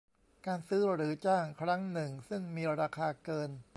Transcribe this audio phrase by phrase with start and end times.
[0.47, 3.49] การซื้อหรือจ้างครั้งหนึ่งซึ่งมีราคาเกิน